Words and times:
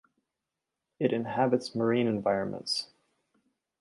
It 0.99 1.13
inhabits 1.13 1.75
marine 1.75 2.07
environments. 2.07 2.87